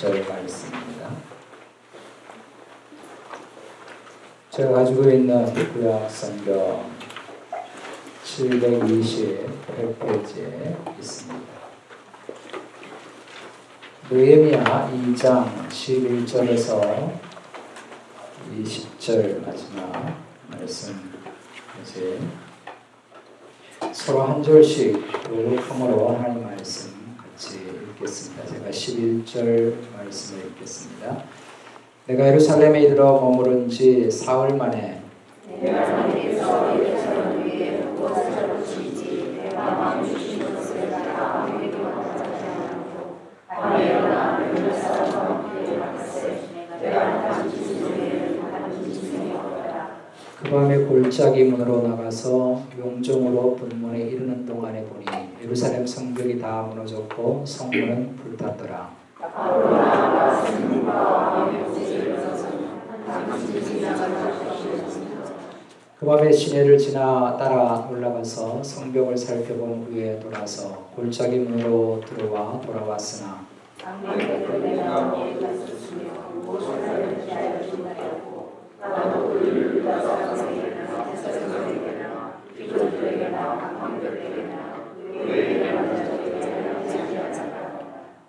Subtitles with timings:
[0.00, 1.10] 10절 말씀입니다.
[4.50, 6.90] 제가 가지고 있는 구약 성경
[8.24, 11.50] 728페이지에 있습니다.
[14.10, 17.12] 느헤미야 2장 11절에서
[18.56, 20.16] 20절 마지막
[20.48, 21.12] 말씀
[21.82, 22.18] 이제
[23.92, 24.96] 서로 한 절씩
[25.28, 26.99] 요록함으로 하나님 말씀
[28.00, 28.46] 읽겠습니다.
[28.46, 31.24] 제가 11절 말씀을 읽겠습니다.
[32.06, 35.02] 내가 예루살렘에 이르러 머무른 지 사흘 만에
[50.38, 58.14] 그 밤에 골짜기 문으로 나가서 용종으로 분문에 이르는 동안에 보니 예루살렘 성벽이 다 무너졌고 성문은
[58.14, 58.88] 불탔더라.
[65.98, 73.44] 그 밤에 시내를 지나 따라 올라가서 성벽을 살펴본 후에 돌아서 골짜기 문으로 들어와 돌아왔으나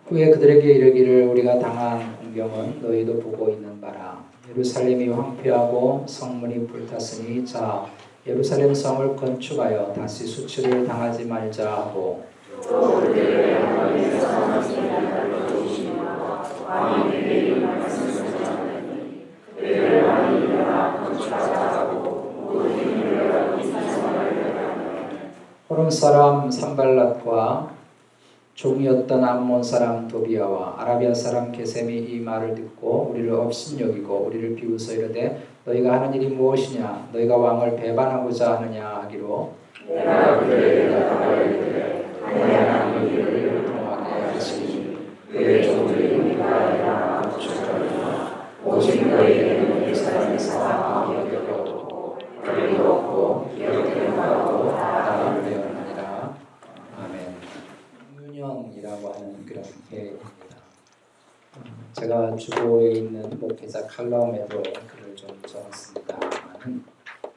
[0.08, 4.24] 후에 그들에게 이르기를 우리가 당한 공경은 너희도 보고 있는 바라.
[4.50, 7.86] 예루살렘이 황폐하고 성문이 불탔으니 자
[8.28, 12.26] 예루살렘 성을 건축하여 다시 수치를 당하지 말자 하고
[25.72, 27.70] 호름 사람 산발랏과
[28.56, 35.42] 종이었던 암몬 사람 도비아와 아라비아 사람 게셈이 이 말을 듣고 우리를 업신여기고 우리를 비웃어 이르되
[35.64, 37.08] 너희가 하는 일이 무엇이냐?
[37.14, 38.86] 너희가 왕을 배반하고자 하느냐?
[39.04, 39.54] 하기로
[62.38, 66.86] 주보에 있는 뭐 목회자 칼럼에도 글을 좀 적었습니다만
[67.24, 67.32] 어,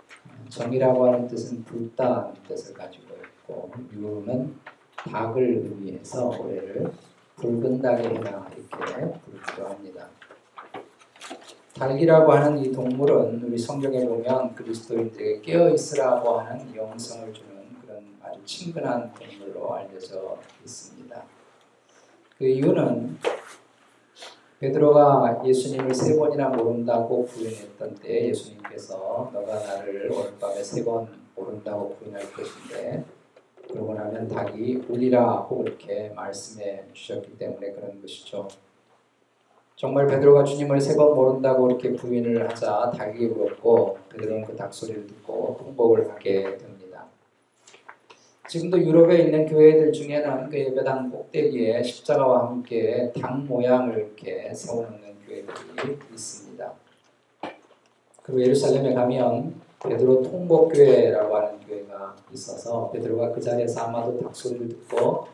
[0.49, 4.55] 정이라고 하는 뜻은 불다한 뜻을 가지고 있고 유는
[4.97, 6.93] 닭을 의미해서 올해를
[7.37, 10.09] 붉은 닭이나 이렇게 부르기도 합니다.
[11.75, 17.51] 닭이라고 하는 이 동물은 우리 성경에 보면 그리스도인들에게 깨어 있으라고 하는 영성을 주는
[17.83, 21.23] 그런 아주 친근한 동물로 알려져 있습니다.
[22.39, 23.19] 그 이유는
[24.69, 31.95] 베드로가 예수님을 세 번이나 모른다고 부인했던 때 예수님께서 너가 나를 오늘 밤에 세 번 모른다고
[31.97, 33.05] 부인할 것인데
[33.69, 38.49] 그러고 나면 닭이 울리라고 이렇게 말씀해 주셨기 때문에 그런 것이죠.
[39.77, 45.07] 정말 베드로가 주님을 세 번 모른다고 이렇게 부인을 하자 닭이 울었고 베드로는 그 닭 소리를
[45.07, 46.74] 듣고 통곡을 하게 됩니다.
[48.55, 55.99] 지금도 유럽에 있는 교회들 중에는 그 예배당 꼭대기에 십자가와 함께 닭 모양을 이렇게 세워놓는 교회들이
[56.13, 56.73] 있습니다.
[58.23, 65.27] 그리고 예루살렘에 가면 베드로 통곡교회라고 하는 교회가 있어서 베드로가 그 자리에서 아마도 닭 소리를 듣고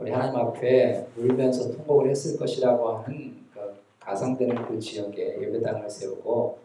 [0.00, 3.60] 우리 하나님 앞에 울면서 통곡을 했을 것이라고 하는 그
[4.00, 6.58] 가상되는 그 지역에 예배당을 세우고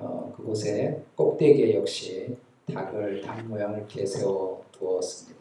[0.00, 2.36] 어, 그곳에 꼭대기에 역시
[2.74, 5.33] 닭을 닭 모양을 이렇게 세워 두었습니다.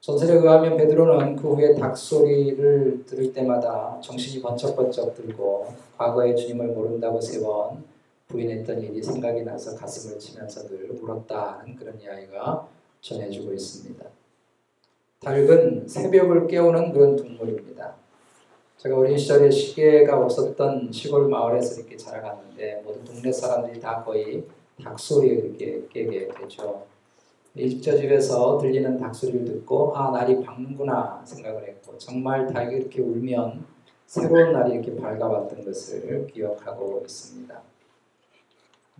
[0.00, 5.66] 전설에 의하면 베드로는 그 후에 닭 소리를 들을 때마다 정신이 번쩍번쩍 들고
[5.98, 7.84] 과거에 주님을 모른다고 세 번
[8.28, 12.66] 부인했던 일이 생각이 나서 가슴을 치면서 늘 울었다는 그런 이야기가
[13.00, 14.06] 전해지고 있습니다.
[15.20, 17.94] 닭은 새벽을 깨우는 그런 동물입니다.
[18.78, 24.44] 제가 어린 시절에 시계가 없었던 시골 마을에서 이렇게 자라갔는데 모든 동네 사람들이 다 거의
[24.82, 26.84] 닭 소리에 이렇게 깨게 되죠.
[27.54, 33.64] 이집저 집에서 들리는 닭 소리를 듣고 아 날이 밝는구나 생각을 했고 정말 닭이 이렇게 울면
[34.06, 37.60] 새로운 날이 이렇게 밝아왔던 것을 기억하고 있습니다.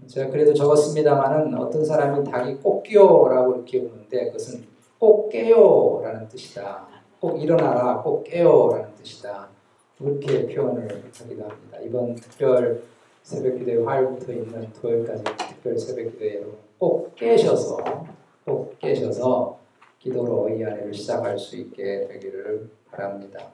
[0.06, 4.64] 제가 그래도 적었습니다만은 어떤 사람이 닭이 꼭 끼어라고 이렇게 우는데 그것은
[4.98, 6.88] 꼭 깨요라는 뜻이다.
[7.20, 9.48] 꼭 일어나라, 꼭 깨요라는 뜻이다.
[9.98, 11.78] 그렇게 표현을 하기도 합니다.
[11.82, 12.82] 이번 특별
[13.22, 16.44] 새벽기도회 화요일부터 있는 토요일까지 특별 새벽기도회
[16.78, 17.78] 꼭 깨셔서
[18.50, 19.56] 꼭 깨셔서
[20.00, 23.46] 기도로 이 안에를 시작할 수 있게 되기를 바랍니다.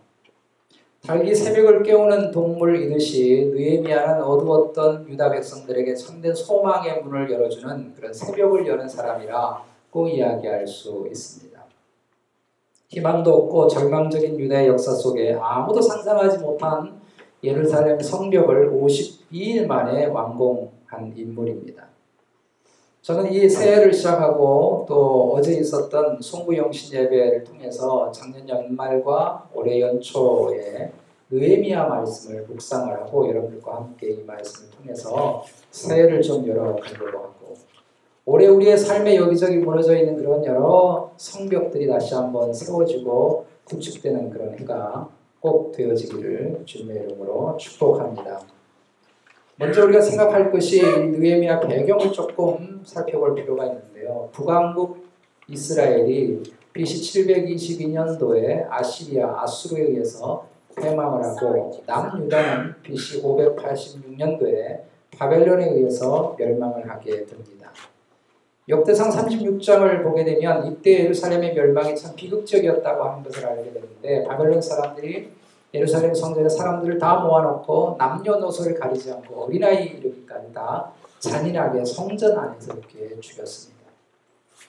[1.04, 8.88] 달기 새벽을 깨우는 동물이듯이 느헤미야는 어두웠던 유다 백성들에게 참된 소망의 문을 열어주는 그런 새벽을 여는
[8.88, 11.62] 사람이라고 이야기할 수 있습니다.
[12.88, 17.00] 희망도 없고 절망적인 유다의 역사 속에 아무도 상상하지 못한
[17.44, 21.95] 예루살렘 성벽을 52일 만에 완공한 인물입니다.
[23.06, 30.90] 저는 이 새해를 시작하고 또 어제 있었던 송구영신 예배를 통해서 작년 연말과 올해 연초에
[31.30, 37.54] 느헤미야 말씀을 묵상을 하고 여러분들과 함께 이 말씀을 통해서 새해를 좀 열어가려고 하고
[38.24, 45.08] 올해 우리의 삶에 여기저기 무너져 있는 그런 여러 성벽들이 다시 한번 세워지고 구축되는 그런 해가
[45.38, 48.55] 꼭 되어지기를 주님의 이름으로 축복합니다.
[49.58, 54.28] 먼저 우리가 생각할 것이 느헤미야 배경을 조금 살펴볼 필요가 있는데요.
[54.32, 55.06] 북왕국
[55.48, 56.42] 이스라엘이
[56.74, 64.80] BC 722년도에 아시리아 아수르에 의해서 패망을 하고 남유다는 BC 586년도에
[65.16, 67.72] 바벨론에 의해서 멸망을 하게 됩니다.
[68.68, 75.30] 역대상 36장을 보게 되면 이때 예루살렘의 멸망이 참 비극적이었다고 하는 것을 알게 되는데 바벨론 사람들이
[75.76, 83.20] 예루살렘 성전에 사람들을 다 모아놓고 남녀노소를 가리지 않고 어린아이 이르기까지 다 잔인하게 성전 안에서 이렇게
[83.20, 83.76] 죽였습니다.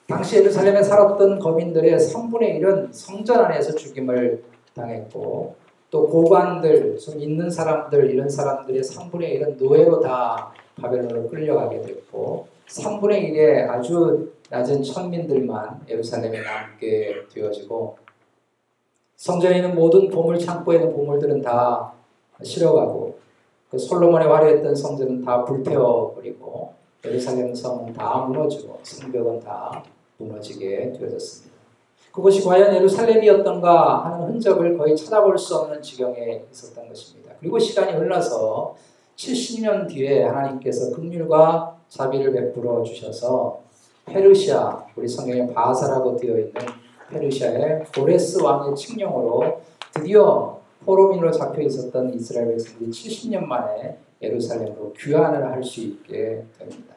[0.08, 4.44] 당시 예루살렘에 살았던 거민들의 3분의 1은 성전 안에서 죽임을
[4.74, 5.56] 당했고
[5.90, 10.52] 또 고관들, 좀 있는 사람들 이런 사람들의 3분의 1은 노예로 다
[10.82, 17.98] 바벨론으로 끌려가게 됐고 3분의 1의 아주 낮은 천민들만 예루살렘에 남게 되어지고
[19.18, 21.92] 성전에 있는 모든 보물 창고에 있는 보물들은 다
[22.42, 23.18] 실어가고
[23.70, 26.74] 그 솔로몬의 화려했던 성전은 다 불태워 버리고
[27.04, 29.84] 예루살렘 성은 다 무너지고 성벽은 다
[30.18, 31.58] 무너지게 되어졌습니다.
[32.12, 37.34] 그것이 과연 예루살렘이었던가 하는 흔적을 거의 찾아볼 수 없는 지경에 있었던 것입니다.
[37.40, 38.76] 그리고 시간이 흘러서
[39.16, 43.60] 70년 뒤에 하나님께서 긍휼과 자비를 베풀어 주셔서
[44.06, 46.54] 페르시아 우리 성경에 바사라고 되어 있는
[47.10, 49.62] 페르시아의 고레스 왕의 칙령으로
[49.94, 56.96] 드디어 포로민으로 잡혀 있었던 이스라엘 백성들이 70년 만에 예루살렘으로 귀환을 할 수 있게 됩니다.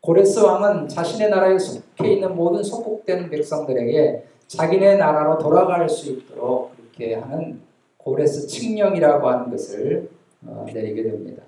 [0.00, 7.14] 고레스 왕은 자신의 나라에 속해 있는 모든 속국된 백성들에게 자기네 나라로 돌아갈 수 있도록 그렇게
[7.14, 7.60] 하는
[7.98, 10.08] 고레스 칙령이라고 하는 것을
[10.46, 11.42] 어, 내리게 됩니다.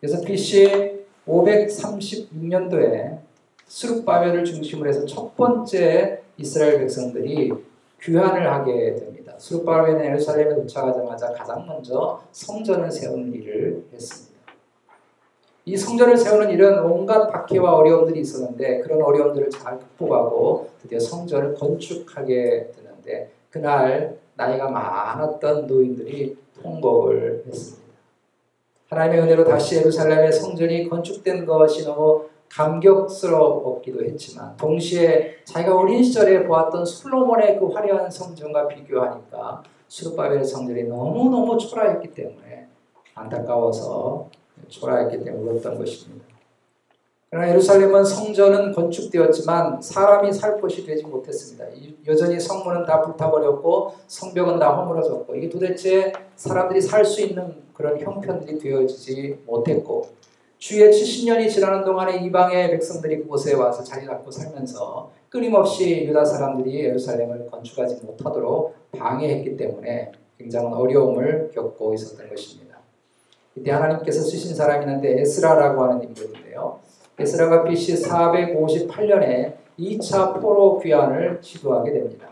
[0.00, 3.18] 그래서 BC 536년도에
[3.66, 7.52] 스룹바벨을 중심으로 해서 첫 번째 이스라엘 백성들이
[8.02, 9.34] 귀환을 하게 됩니다.
[9.38, 14.34] 수르바벨은 예루살렘에 도착하자마자 가장 먼저 성전을 세우는 일을 했습니다.
[15.66, 22.72] 이 성전을 세우는 일은 온갖 박해와 어려움들이 있었는데 그런 어려움들을 잘 극복하고 드디어 성전을 건축하게
[22.76, 27.84] 되는데 그날 나이가 많았던 노인들이 통곡을 했습니다.
[28.90, 36.84] 하나님의 은혜로 다시 예루살렘의 성전이 건축된 것이 너무 감격스럽기도 했지만 동시에 자기가 어린 시절에 보았던
[36.84, 42.68] 솔로몬의 그 화려한 성전과 비교하니까 수르바벨 성전이 너무너무 초라했기 때문에
[43.14, 44.28] 안타까워서
[44.68, 46.24] 초라했기 때문에 울었던 것입니다.
[47.30, 51.64] 그러나 예루살렘은 성전은 건축되었지만 사람이 살 곳이 되지 못했습니다.
[52.06, 58.58] 여전히 성문은 다 불타버렸고 성벽은 다 허물어졌고 이게 도대체 사람들이 살 수 있는 그런 형편들이
[58.58, 60.06] 되어지지 못했고
[60.58, 67.50] 주의 70년이 지나는 동안에 이방의 백성들이 그곳에 와서 자리 잡고 살면서 끊임없이 유다 사람들이 예루살렘을
[67.50, 72.78] 건축하지 못하도록 방해했기 때문에 굉장한 어려움을 겪고 있었던 것입니다.
[73.56, 76.78] 이때 하나님께서 쓰신 사람이 있는데 에스라라고 하는 인물인데요.
[77.18, 82.28] 에스라가 BC 458년에 2차 포로 귀환을 시도하게 됩니다.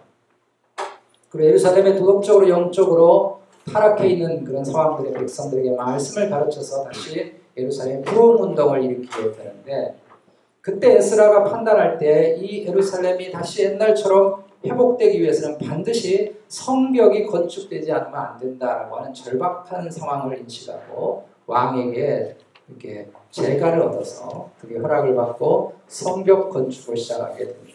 [1.28, 3.40] 그리고 예루살렘의 도덕적으로 영적으로
[3.72, 9.94] 타락해 있는 그런 상황들의 백성들에게 말씀을 가르쳐서 다시 예루살렘 부흥 운동을 일으키게 되는데
[10.60, 18.38] 그때 에스라가 판단할 때 이 예루살렘이 다시 옛날처럼 회복되기 위해서는 반드시 성벽이 건축되지 않으면 안
[18.38, 22.36] 된다라고 하는 절박한 상황을 인식하고 왕에게
[22.68, 27.71] 이렇게 재가를 얻어서 그게 허락을 받고 성벽 건축을 시작하게 됩니다.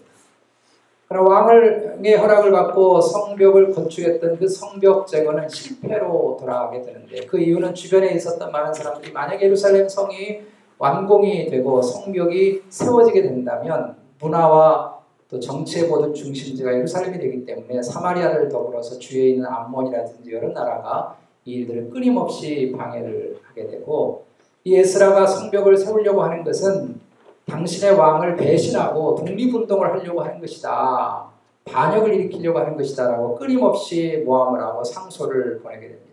[1.09, 8.13] 그러나 왕의 허락을 받고 성벽을 건축했던 그 성벽 제거는 실패로 돌아가게 되는데 그 이유는 주변에
[8.13, 10.41] 있었던 많은 사람들이 만약 예루살렘 성이
[10.77, 14.97] 완공이 되고 성벽이 세워지게 된다면 문화와
[15.29, 21.53] 또 정치의 모든 중심지가 예루살렘이 되기 때문에 사마리아를 더불어서 주위에 있는 암몬이라든지 여러 나라가 이
[21.53, 24.25] 일들을 끊임없이 방해를 하게 되고
[24.65, 26.99] 이 에스라가 성벽을 세우려고 하는 것은
[27.47, 31.27] 당신의 왕을 배신하고 독립운동을 하려고 하는 것이다.
[31.65, 36.07] 반역을 일으키려고 하는 것이다라고 끊임없이 모함을 하고 상소를 보내게 됩니다.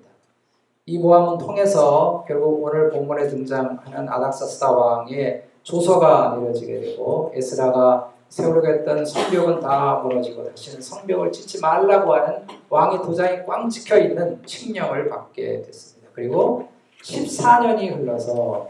[0.87, 9.05] 이 모함은 통해서 결국 오늘 본문에 등장하는 아닥사스다 왕의 조서가 내려지게 되고 에스라가 세우려고 했던
[9.05, 15.63] 성벽은 다 무너지고 다시는 성벽을 짓지 말라고 하는 왕의 도장이 꽝 찍혀 있는 칙령을 받게
[15.63, 16.11] 됐습니다.
[16.13, 16.69] 그리고
[17.03, 18.69] 14년이 흘러서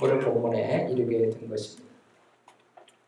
[0.00, 1.81] 오늘 본문에 이르게 된 것입니다.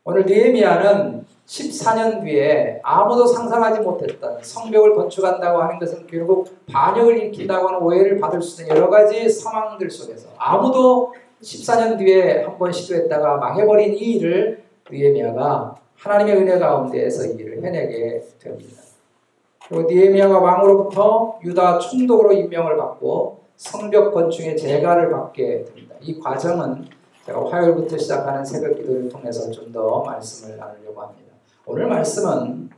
[0.07, 7.81] 오늘 느헤미야는 14년 뒤에 아무도 상상하지 못했던 성벽을 건축한다고 하는 것은 결국 반역을 일으킨다고 하는
[7.81, 13.95] 오해를 받을 수 있는 여러 가지 상황들 속에서 아무도 14년 뒤에 한 번 시도했다가 망해버린
[13.95, 18.83] 이 일을 느헤미야가 하나님의 은혜 가운데에서 이 일을 해내게 됩니다.
[19.69, 25.95] 그리고 느헤미야가 왕으로부터 유다 총독으로 임명을 받고 성벽 건축의 재가를 받게 됩니다.
[26.01, 26.85] 이 과정은
[27.26, 31.33] 제가 화요일부터 시작하는 새벽 기도를 통해서 좀 더 말씀을 나누려고 합니다.
[31.66, 32.71] 오늘 말씀은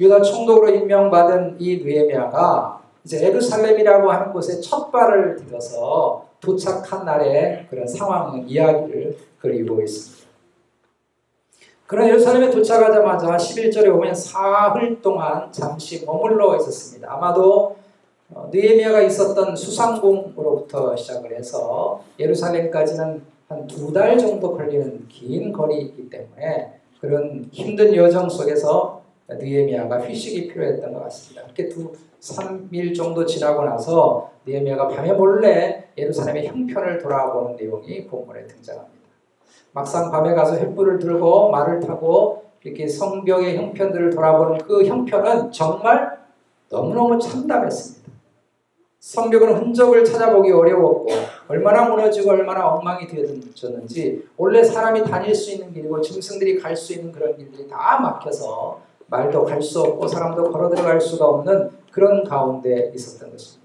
[0.00, 7.86] 유다 총독으로 임명받은 이 느헤미야가 이제 에루살렘이라고 하는 곳에 첫 발을 들어서 도착한 날의 그런
[7.86, 10.22] 상황 이야기를 그리고 있습니다.
[11.86, 17.12] 그런 예루살렘에 도착하자마자 11절에 보면 사흘 동안 잠시 머물러 있었습니다.
[17.12, 17.76] 아마도
[18.34, 26.80] 어, 느헤미야가 있었던 수상궁으로부터 시작을 해서 예루살렘까지는 한 두 달 정도 걸리는 긴 거리이기 때문에
[27.00, 31.42] 그런 힘든 여정 속에서 느헤미야가 휴식이 필요했던 것 같습니다.
[31.42, 39.02] 이렇게 두 3일 정도 지나고 나서 느헤미야가 밤에 몰래 예루살렘의 형편을 돌아보는 내용이 본문에 등장합니다.
[39.72, 46.18] 막상 밤에 가서 횃불을 들고 말을 타고 이렇게 성벽의 형편들을 돌아보는 그 형편은 정말
[46.70, 48.12] 너무너무 참담했습니다.
[49.00, 51.06] 성벽은 흔적을 찾아보기 어려웠고
[51.48, 57.12] 얼마나 무너지고 얼마나 엉망이 되어졌는지 원래 사람이 다닐 수 있는 길이고 짐승들이 갈 수 있는
[57.12, 62.90] 그런 길들이 다 막혀서 말도 갈 수 없고 사람도 걸어 들어갈 수가 없는 그런 가운데
[62.94, 63.62] 있었던 것입니다.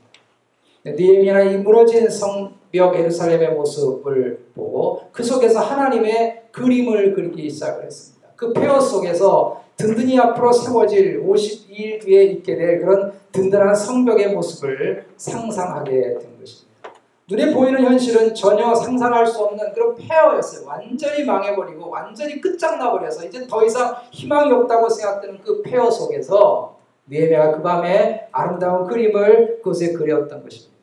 [0.85, 8.27] 니에미야 이 무너진 성벽 에루살렘의 모습을 보고 그 속에서 하나님의 그림을 그리기 시작을 했습니다.
[8.35, 15.91] 그 폐허 속에서 든든히 앞으로 세워질 52일 뒤에 있게 될 그런 든든한 성벽의 모습을 상상하게
[16.19, 16.66] 된 것입니다.
[17.29, 20.65] 눈에 보이는 현실은 전혀 상상할 수 없는 그런 폐허였어요.
[20.65, 26.77] 완전히 망해버리고 완전히 끝장나버려서 이제 더 이상 희망이 없다고 생각되는 그 폐허 속에서
[27.09, 30.77] 니에미아가 그 밤에 아름다운 그림을 그것에 그렸던 것입니다.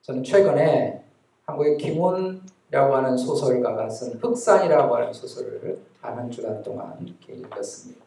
[0.00, 1.04] 저는 최근에
[1.44, 8.02] 한국의 김훈이라고 하는 소설가가 쓴 흑산이라고 하는 소설을 한 주간 동안 이렇게 읽었습니다.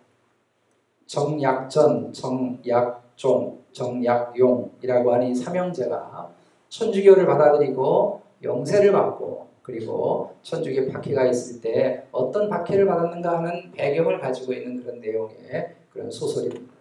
[1.06, 6.30] 정약전, 정약종, 정약용이라고 하는 이 삼형제가
[6.70, 14.54] 천주교를 받아들이고 영세를 받고 그리고 천주교 박해가 있을 때 어떤 박해를 받았는가 하는 배경을 가지고
[14.54, 16.74] 있는 그런 내용의 그런 소설입니다.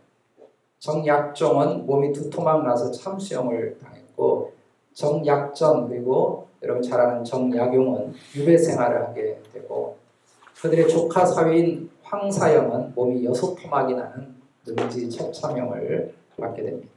[0.78, 4.52] 정약종은 몸이 두토막 나서 참수형을 당했고
[4.94, 9.96] 정약전 그리고 여러분 잘 아는 정약용은 유배 생활을 하게 되고
[10.60, 14.34] 그들의 조카 사위인 황사영은 몸이 여섯 토막이 나는
[14.66, 16.88] 능지 첩참형을 받게 됩니다.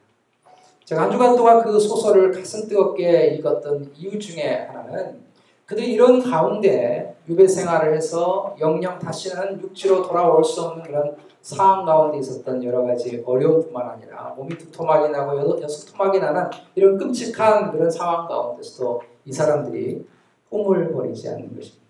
[0.86, 5.26] 제가 한 주간 동안 그 소설을 가슴 뜨겁게 읽었던 이유 중에 하나는
[5.66, 12.20] 그들이 이런 가운데 유배 생활을 해서 영영 다시는 육지로 돌아올 수 없는 그런 상황 가운데
[12.20, 16.44] 있었던 여러 가지 어려움뿐만 아니라 몸이 두 토막이 나고 여섯 토막이 나는
[16.76, 20.06] 이런 끔찍한 그런 상황 가운데서도 이 사람들이
[20.50, 21.85] 꿈을 버리지 않는 것입니다.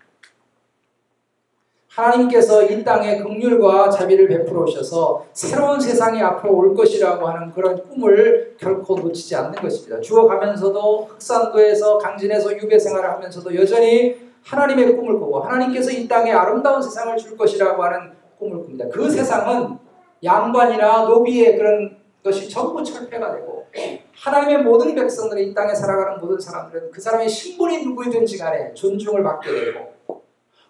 [1.96, 8.56] 하나님께서 이 땅에 긍휼과 자비를 베풀어 오셔서 새로운 세상이 앞으로 올 것이라고 하는 그런 꿈을
[8.60, 10.02] 결코 놓치지 않는 것입니다.
[10.02, 17.16] 죽어가면서도 흑산도에서 강진에서 유배 생활을 하면서도 여전히 하나님의 꿈을 꾸고 하나님께서 이 땅에 아름다운 세상을
[17.18, 18.86] 줄 것이라고 하는 꿈을 꿉니다.
[18.90, 19.78] 그 세상은
[20.24, 23.66] 양반이나 노비의 그런 것이 전부 철폐가 되고
[24.14, 29.52] 하나님의 모든 백성들이 이 땅에 살아가는 모든 사람들은 그 사람의 신분이 누구이든지 간에 존중을 받게
[29.52, 29.95] 되고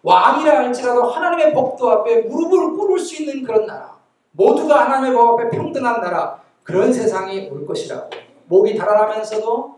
[0.06, 3.98] 왕이라 할지라도 하나님의 복도 앞에 무릎을 꿇을 수 있는 그런 나라.
[4.34, 6.44] 모두가 하나님의 법 앞에 평등한 나라.
[6.62, 8.12] 그런 세상이 올 것이라고.
[8.46, 9.76] 목이 달아나면서도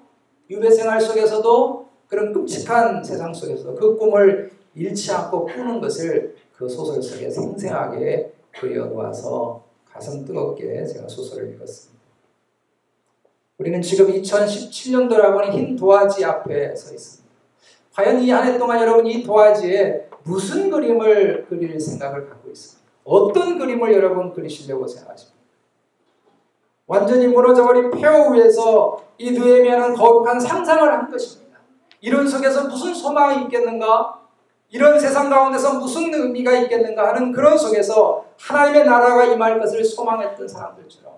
[0.49, 7.01] 유배 생활 속에서도 그런 끔찍한 세상 속에서 그 꿈을 잃지 않고 꾸는 것을 그 소설
[7.01, 12.03] 속에 생생하게 그려놓아서 가슴 뜨겁게 제가 소설을 읽었습니다.
[13.59, 17.27] 우리는 지금 2017년도라고 하는 흰 도화지 앞에 서 있습니다.
[17.93, 22.91] 과연 이 한 해 동안 여러분 이 도화지에 무슨 그림을 그릴 생각을 갖고 있습니까?
[23.03, 25.37] 어떤 그림을 여러분 그리시려고 생각하십니까?
[26.85, 31.57] 완전히 무너져버린 폐허 위에서 이 느헤미야는 거룩한 상상을 한 것입니다.
[32.01, 34.21] 이런 속에서 무슨 소망이 있겠는가?
[34.69, 41.13] 이런 세상 가운데서 무슨 의미가 있겠는가 하는 그런 속에서 하나님의 나라가 임할 것을 소망했던 사람들처럼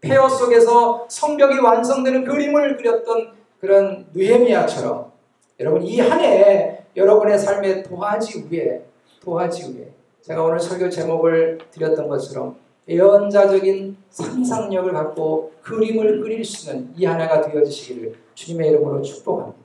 [0.00, 5.12] 폐허 속에서 성벽이 완성되는 그림을 그렸던 그런 느헤미야처럼
[5.60, 8.84] 여러분 이 한 해에 여러분의 삶의 도화지 위에
[9.20, 9.88] 도화지 위에
[10.22, 12.56] 제가 오늘 설교 제목을 드렸던 것처럼
[12.88, 19.58] 예언자적인 상상력을 갖고 그림을 그릴 수 있는 이한 해가 되어지시기를 주님의 이름으로 축복합니다.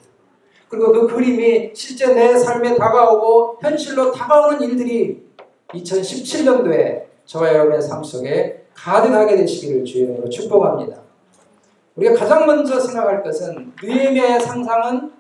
[0.69, 5.23] 그리고 그 그림이 실제 내 삶에 다가오고 현실로 다가오는 일들이
[5.69, 11.01] 2017년도에 저와 여러분의 삶 속에 가득하게 되시기를 주의 이름으로 축복합니다.
[11.95, 15.11] 우리가 가장 먼저 생각할 것은 느헤미야의 상상은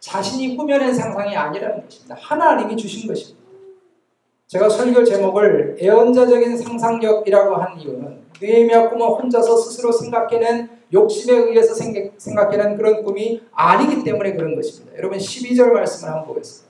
[0.00, 2.16] 자신이 꾸며낸 상상이 아니라는 것입니다.
[2.18, 3.38] 하나님이 주신 것입니다.
[4.46, 12.76] 제가 설교 제목을 애언자적인 상상력이라고 한 이유는 느헤미야 꿈은 혼자서 스스로 생각해낸 욕심에 의해서 생각해낸
[12.76, 14.96] 그런 꿈이 아니기 때문에 그런 것입니다.
[14.96, 16.68] 여러분 12절 말씀을 한번 보겠습니다.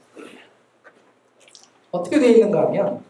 [1.93, 3.05] 어떻게 되어 있는가 하면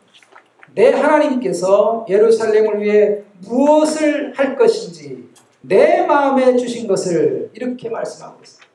[0.75, 5.31] 내 하나님께서 예루살렘을 위해 무엇을 할 것인지
[5.63, 8.68] 내 마음에 주신 것을 이렇게 말씀하고 있습니다.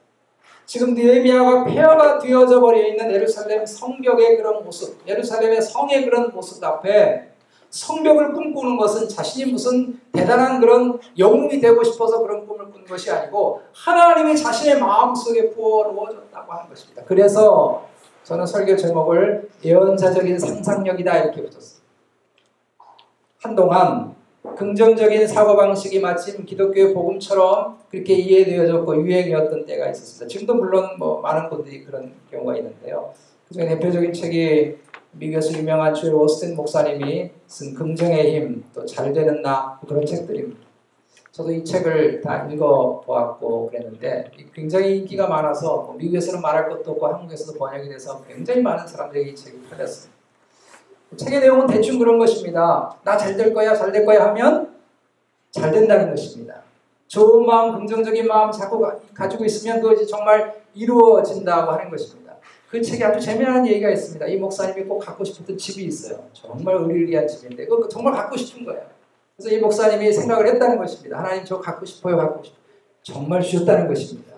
[0.65, 7.33] 지금 느헤미야가 폐허가 되어져 버려 있는 예루살렘 성벽의 그런 모습, 예루살렘의 성의 그런 모습 앞에
[7.69, 13.61] 성벽을 꿈꾸는 것은 자신이 무슨 대단한 그런 영웅이 되고 싶어서 그런 꿈을 꾼 것이 아니고
[13.73, 17.01] 하나님이 자신의 마음속에 부어 놓아졌다고 하는 것입니다.
[17.07, 17.83] 그래서
[18.23, 21.83] 저는 설교 제목을 예언자적인 상상력이다 이렇게 붙였습니다.
[23.41, 24.12] 한동안
[24.43, 30.27] 긍정적인 사고방식이 마침 기독교의 복음처럼 그렇게 이해되어졌고 유행이었던 때가 있었습니다.
[30.27, 33.13] 지금도 물론 뭐 많은 분들이 그런 경우가 있는데요.
[33.47, 34.75] 그중에 대표적인 책이
[35.13, 40.59] 미국에서 유명한 주엘 워스틴 목사님이 쓴 긍정의 힘, 또 잘 되는 나 그런 책들입니다.
[41.31, 47.57] 저도 이 책을 다 읽어보았고 그랬는데 굉장히 인기가 많아서 뭐 미국에서는 말할 것도 없고 한국에서도
[47.57, 50.12] 번역이 돼서 굉장히 많은 사람들에게 이 책이 팔렸습니다.
[51.17, 52.95] 책의 내용은 대충 그런 것입니다.
[53.03, 54.73] 나 잘 될 거야, 잘 될 거야 하면
[55.51, 56.61] 잘 된다는 것입니다.
[57.07, 58.79] 좋은 마음, 긍정적인 마음 자꾸
[59.13, 62.33] 가, 지고 있으면 그것이 정말 이루어진다고 하는 것입니다.
[62.69, 64.25] 그 책에 아주 재미난 얘기가 있습니다.
[64.25, 66.23] 이 목사님이 꼭 갖고 싶었던 집이 있어요.
[66.33, 68.81] 정말 의리의리한 집인데 그 정말 갖고 싶은 거예요.
[69.37, 71.19] 그래서 이 목사님이 생각을 했다는 것입니다.
[71.19, 72.63] 하나님 저 갖고 싶어요, 갖고 싶어요.
[73.03, 74.33] 정말 주셨다는 것입니다.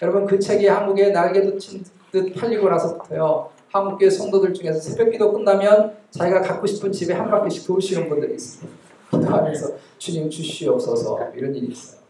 [0.00, 3.50] 여러분 그 책이 한국에 날개도 친 듯 팔리고 나서부터요.
[3.72, 8.78] 한국교회 성도들 중에서 새벽기도 끝나면 자기가 갖고 싶은 집에 한 바퀴씩 돌시는 분들이 있습니다.
[9.10, 12.00] 기도하면서 주님 주시옵소서 이런 일이 있어요.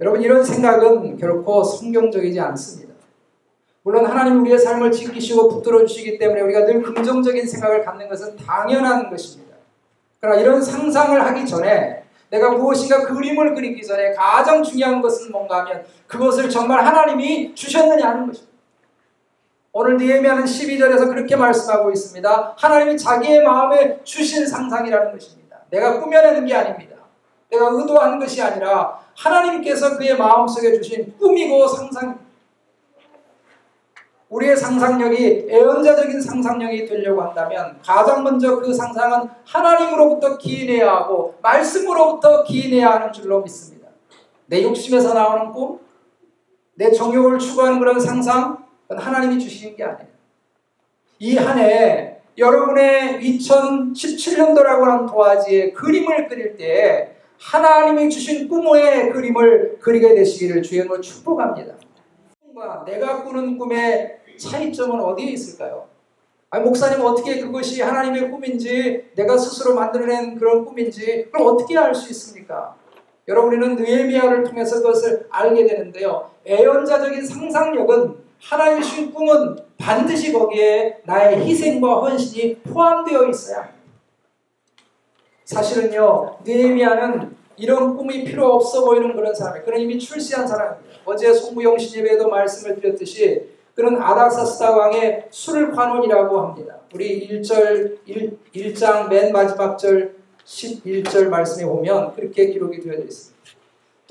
[0.00, 2.92] 여러분 이런 생각은 결코 성경적이지 않습니다.
[3.82, 9.10] 물론 하나님 우리의 삶을 지키시고 붙들어 주시기 때문에 우리가 늘 긍정적인 생각을 갖는 것은 당연한
[9.10, 9.56] 것입니다.
[10.20, 15.84] 그러나 이런 상상을 하기 전에 내가 무엇인가 그림을 그리기 전에 가장 중요한 것은 뭔가 하면
[16.06, 18.51] 그것을 정말 하나님이 주셨느냐 하는 것입니다.
[19.74, 22.54] 오늘 니에미아는 12절에서 그렇게 말씀하고 있습니다.
[22.58, 25.60] 하나님이 자기의 마음에 주신 상상이라는 것입니다.
[25.70, 26.96] 내가 꾸며내는 게 아닙니다.
[27.50, 32.18] 내가 의도한 것이 아니라 하나님께서 그의 마음속에 주신 꿈이고 상상
[34.28, 42.92] 우리의 상상력이 애언자적인 상상력이 되려고 한다면 가장 먼저 그 상상은 하나님으로부터 기인해야 하고 말씀으로부터 기인해야
[42.92, 43.88] 하는 줄로 믿습니다.
[44.46, 45.80] 내 욕심에서 나오는 꿈,
[46.74, 48.61] 내 정욕을 추구하는 그런 상상,
[48.98, 50.08] 하나님이 주시는 게 아니에요.
[51.18, 60.14] 이 한 해 여러분의 2017년도라고 하는 도화지에 그림을 그릴 때 하나님이 주신 꿈의 그림을 그리게
[60.14, 61.74] 되시기를 주님으로 축복합니다.
[62.42, 65.88] 꿈과 내가 꾸는 꿈의 차이점은 어디에 있을까요?
[66.50, 72.10] 아니, 목사님 어떻게 그것이 하나님의 꿈인지 내가 스스로 만들어낸 그런 꿈인지 그럼 어떻게 알 수
[72.10, 72.74] 있습니까?
[73.28, 76.30] 여러분은 느헤미야를 통해서 그것을 알게 되는데요.
[76.46, 83.72] 애연자적인 상상력은 하나님의 주신 꿈은 반드시 거기에 나의 희생과 헌신이 포함되어 있어야.
[85.44, 89.64] 사실은요, 느헤미야는 이런 꿈이 필요 없어 보이는 그런 사람이에요.
[89.64, 91.00] 그는 이미 출세한 사람입니다.
[91.04, 96.78] 어제 송구영신 예배에도 말씀을 드렸듯이 그는 아닥사스다 왕의 술 관원이라고 합니다.
[96.94, 103.32] 우리 1절 1, 1장 맨 마지막 절 11절 말씀에 보면 그렇게 기록이 되어 있습니다.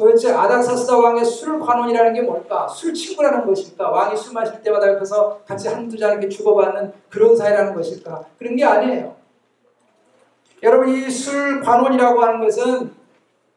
[0.01, 2.67] 도대체 아닥사스다 왕의 술 관원이라는 게 뭘까?
[2.67, 3.87] 술 친구라는 것일까?
[3.87, 8.23] 왕이 술 마실 때마다 옆에서 같이 한두 잔 이렇게 주고받는 그런 사이라는 것일까?
[8.39, 9.15] 그런 게 아니에요.
[10.63, 12.91] 여러분 이 술 관원이라고 하는 것은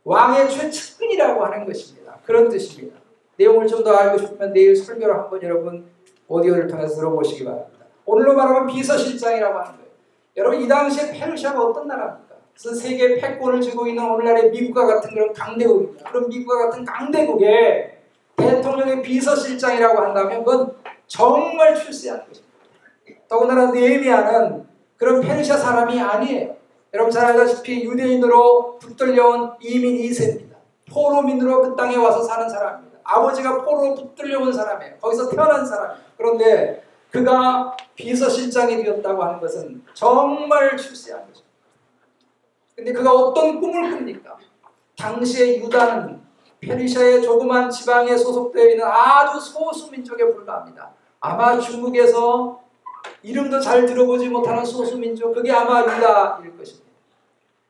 [0.04, 2.18] 왕의 최측근이라고 하는 것입니다.
[2.26, 2.98] 그런 뜻입니다.
[3.38, 5.86] 내용을 좀 더 알고 싶으면 내일 설교를 한번 여러분
[6.28, 7.86] 오디오를 통해서 들어보시기 바랍니다.
[8.04, 9.90] 오늘로 말하면 비서실장이라고 하는 거예요.
[10.36, 12.23] 여러분 이 당시에 페르시아가 어떤 나라입니까?
[12.54, 16.10] 그래서 세계 패권을 쥐고 있는 오늘날의 미국과 같은 그런 강대국입니다.
[16.10, 17.98] 그런 미국과 같은 강대국의
[18.36, 20.74] 대통령의 비서실장이라고 한다면 그건
[21.06, 22.54] 정말 출세한 것입니다.
[23.28, 26.56] 더군다나 느헤미야는 그런 페르시아 사람이 아니에요.
[26.92, 30.54] 여러분 잘 알다시피 유대인으로 붙들려온 이민 2세입니다.
[30.90, 32.98] 포로민으로 그 땅에 와서 사는 사람입니다.
[33.02, 34.96] 아버지가 포로로 붙들려온 사람이에요.
[35.00, 36.04] 거기서 태어난 사람이에요.
[36.16, 41.43] 그런데 그가 비서실장이 되었다고 하는 것은 정말 출세한 거죠.
[42.74, 44.36] 근데 그가 어떤 꿈을 꿉니까?
[44.96, 46.20] 당시의 유다는
[46.60, 50.90] 페르시아의 조그만 지방에 소속되어 있는 아주 소수 민족에 불과합니다.
[51.20, 52.60] 아마 중국에서
[53.22, 56.90] 이름도 잘 들어보지 못하는 소수 민족, 그게 아마 유다일 것입니다.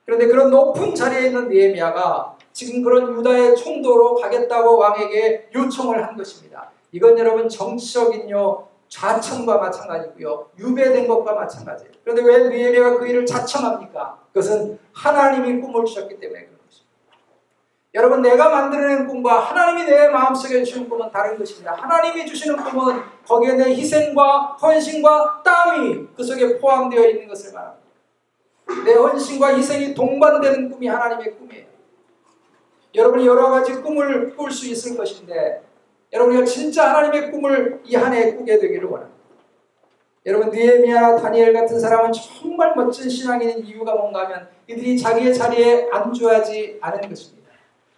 [0.04, 6.70] 그런데 그런 높은 자리에 있는 니에미아가 지금 그런 유다의 총도로 가겠다고 왕에게 요청을 한 것입니다.
[6.92, 11.92] 이건 여러분 정치적인요 자청과 마찬가지고요 유배된 것과 마찬가지예요.
[12.02, 14.18] 그런데 왜 니에미아가 그 일을 자청합니까?
[14.28, 16.94] 그것은 하나님이 꿈을 주셨기 때문에 그런 것입니다.
[17.94, 21.74] 여러분 내가 만들어낸 꿈과 하나님이 내 마음속에 주시는 꿈은 다른 것입니다.
[21.74, 27.84] 하나님이 주시는 꿈은 거기에 내 희생과 헌신과 땀이 그 속에 포함되어 있는 것을 말합니다.
[28.84, 31.66] 내 헌신과 희생이 동반되는 꿈이 하나님의 꿈이에요.
[32.94, 35.62] 여러분이 여러 가지 꿈을 꿀 수 있을 것인데
[36.14, 39.14] 여러분이 진짜 하나님의 꿈을 이 한 해에 꾸게 되기를 원합니다.
[40.26, 46.78] 여러분 느헤미야 다니엘 같은 사람은 정말 멋진 신앙인 이유가 뭔가 하면 이들이 자기의 자리에 안주하지
[46.80, 47.50] 않은 것입니다.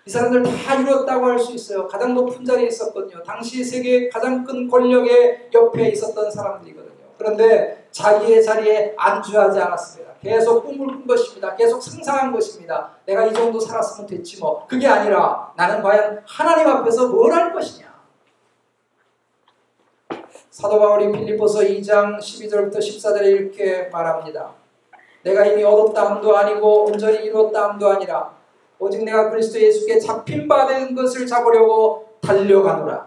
[0.06, 1.86] 이 사람들 다 이뤘다고 할 수 있어요.
[1.86, 3.22] 가장 높은 자리에 있었거든요.
[3.22, 6.94] 당시 세계 가장 큰 권력의 옆에 있었던 사람들이거든요.
[7.18, 10.12] 그런데 자기의 자리에 안주하지 않았습니다.
[10.22, 11.54] 계속 꿈을 꾼 것입니다.
[11.54, 12.90] 계속 상상한 것입니다.
[13.04, 14.66] 내가 이 정도 살았으면 됐지 뭐.
[14.66, 17.85] 그게 아니라 나는 과연 하나님 앞에서 뭘 할 것이냐.
[20.56, 24.54] 사도 바울이 빌립보서 2장 12절부터 14절에 이렇게 말합니다.
[25.22, 28.34] 내가 이미 얻었다 함도 아니고 온전히 이루었다 함도 아니라
[28.78, 33.06] 오직 내가 그리스도 예수께 잡힌 바된 것을 잡으려고 달려가노라.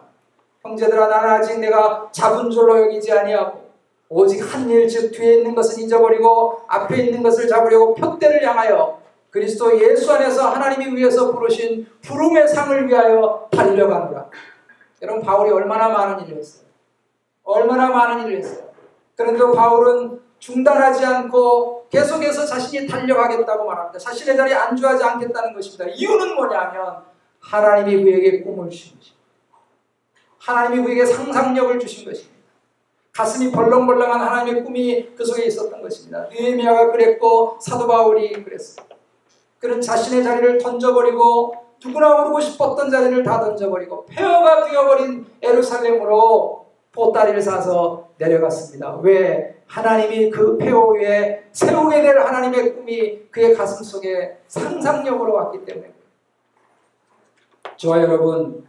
[0.62, 3.68] 형제들아 나는 아직 내가 잡은 줄로 여기지 아니하고
[4.10, 9.00] 오직 한 일 즉 뒤에 있는 것은 잊어버리고 앞에 있는 것을 잡으려고 표대를 향하여
[9.32, 14.30] 그리스도 예수 안에서 하나님이 위해서 부르신 부름의 상을 위하여 달려가노라.
[15.02, 16.69] 여러분 바울이 얼마나 많은 일을 했어요.
[17.44, 18.70] 얼마나 많은 일을 했어요.
[19.16, 24.00] 그런데 바울은 중단하지 않고 계속해서 자신이 달려가겠다고 말합니다.
[24.00, 25.86] 자신의 자리에 안주하지 않겠다는 것입니다.
[25.86, 27.04] 이유는 뭐냐면
[27.40, 29.20] 하나님이 그에게 꿈을 주신 것입니다.
[30.40, 32.40] 하나님이 그에게 상상력을 주신 것입니다.
[33.14, 36.28] 가슴이 벌렁벌렁한 하나님의 꿈이 그 속에 있었던 것입니다.
[36.32, 38.86] 느헤미야가 그랬고 사도 바울이 그랬어요.
[39.60, 46.59] 그는 자신의 자리를 던져버리고 누구나 오르고 싶었던 자리를 다 던져버리고 폐허가 되어버린 에루살렘으로
[47.00, 48.98] 보따리를 사서 내려갔습니다.
[48.98, 49.56] 왜?
[49.68, 55.94] 하나님이 그 폐허 위에 세우게 될 하나님의 꿈이 그의 가슴 속에 상상력으로 왔기 때문에
[57.78, 58.68] 저와 여러분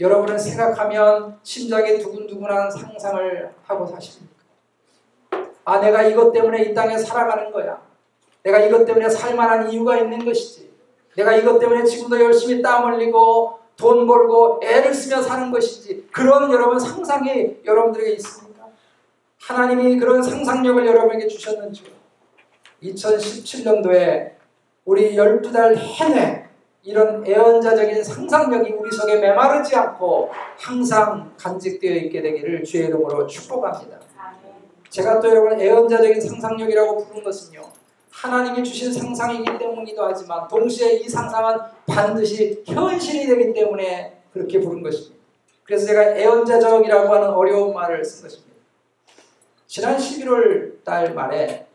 [0.00, 4.32] 여러분은 생각하면 심장이 두근두근한 상상을 하고 사십니까?
[5.64, 7.80] 아, 내가 이것 때문에 이 땅에 살아가는 거야.
[8.42, 10.72] 내가 이것 때문에 살만한 이유가 있는 것이지.
[11.16, 16.08] 내가 이것 때문에 지금도 열심히 땀 흘리고 돈 벌고 애를 쓰며 사는 것이지.
[16.12, 18.68] 그런 여러분 상상이 여러분들에게 있습니까?
[19.40, 21.88] 하나님이 그런 상상력을 여러분에게 주셨는지요.
[22.82, 24.32] 2017년도에
[24.84, 26.48] 우리 12달 해내
[26.84, 34.00] 이런 애언자적인 상상력이 우리 속에 메마르지 않고 항상 간직되어 있게 되기를 주의 이름으로 축복합니다.
[34.90, 37.62] 제가 또 여러분 애언자적인 상상력이라고 부른 것은요.
[38.12, 45.22] 하나님이 주신 상상이기 때문이기도 하지만 동시에 이 상상은 반드시 현실이 되기 때문에 그렇게 부른 것입니다.
[45.64, 48.52] 그래서 제가 애언자적이라고 하는 어려운 말을 쓴 것입니다.
[49.66, 51.66] 지난 11월 달 말에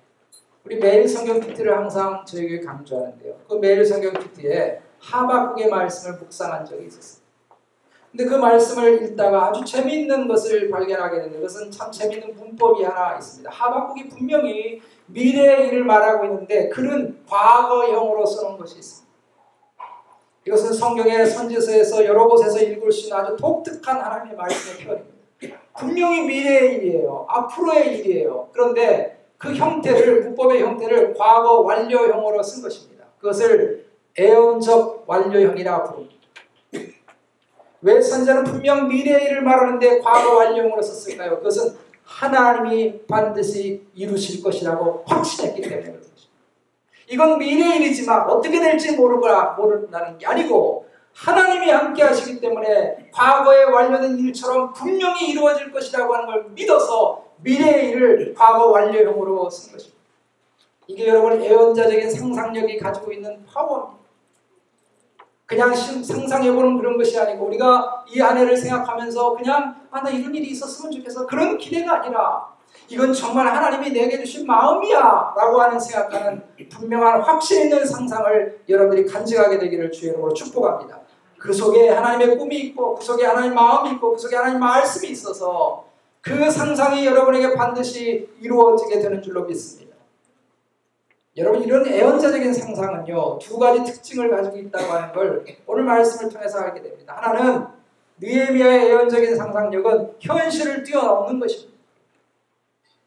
[0.63, 3.35] 우리 매일 성경 키트를 항상 저에게 강조하는데요.
[3.47, 7.16] 그 매일 성경 키트에 하박국의 말씀을 묵상한 적이 있었습니다.
[8.11, 13.49] 근데 그 말씀을 읽다가 아주 재미있는 것을 발견하게 되는 것은 참 재미있는 문법이 하나 있습니다.
[13.51, 19.07] 하박국이 분명히 미래의 일을 말하고 있는데 글은 과거형으로 써놓은 것이 있습니다.
[20.47, 25.17] 이것은 성경의 선지서에서 여러 곳에서 읽을 수 있는 아주 독특한 하나님의 말씀의 표현입니다.
[25.77, 27.25] 분명히 미래의 일이에요.
[27.29, 28.49] 앞으로의 일이에요.
[28.51, 33.05] 그런데 그 형태를 문법의 형태를 과거 완료형으로 쓴 것입니다.
[33.19, 33.85] 그것을
[34.17, 36.16] 애언적 완료형이라 부릅니다.
[37.81, 41.37] 왜 선자는 분명 미래의 일을 말하는데 과거 완료형으로 썼을까요?
[41.37, 46.17] 그것은 하나님이 반드시 이루실 것이라고 확신했기 때문에 그런 것입니다.
[47.09, 54.17] 이건 미래의 일이지만 어떻게 될지 모르거나 모른다는 게 아니고 하나님이 함께 하시기 때문에 과거에 완료된
[54.19, 59.97] 일처럼 분명히 이루어질 것이라고 하는 걸 믿어서 미래의 일을 과거 완료형으로 쓴 것입니다.
[60.87, 63.96] 이게 여러분 애언자적인 상상력이 가지고 있는 파워입니다.
[65.47, 70.91] 그냥 상상해보는 그런 것이 아니고 우리가 이 아내를 생각하면서 그냥 아 나 이런 일이 있었으면
[70.91, 72.45] 좋겠어 그런 기대가 아니라
[72.89, 74.99] 이건 정말 하나님이 내게 주신 마음이야
[75.35, 80.99] 라고 하는 생각하는 분명한 확신 있는 상상을 여러분들이 간직하게 되기를 주의 이름으로 축복합니다.
[81.39, 85.85] 그 속에 하나님의 꿈이 있고 그 속에 하나님의 마음이 있고 그 속에 하나님의 말씀이 있어서
[86.21, 89.86] 그 상상이 여러분에게 반드시 이루어지게 되는 줄로 믿습니다.
[91.37, 96.81] 여러분 이런 애언자적인 상상은요 두 가지 특징을 가지고 있다고 하는 걸 오늘 말씀을 통해서 알게
[96.81, 97.15] 됩니다.
[97.15, 97.65] 하나는
[98.19, 101.77] 느헤미야의 애언적인 상상력은 현실을 뛰어넘는 것입니다.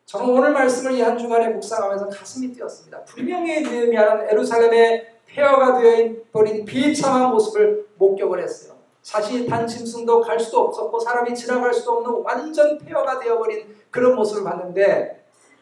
[0.06, 3.02] 저는 오늘 말씀을 이 한 주간에 묵상하면서 가슴이 뛰었습니다.
[3.04, 8.78] 분명히 느헤미야는 에루살렘의 폐허가 되어 버린 비참한 모습을 목격을 했어요.
[9.02, 15.19] 자신이 단짐승도 갈 수도 없었고 사람이 지나갈 수도 없는 완전 폐허가 되어버린 그런 모습을 봤는데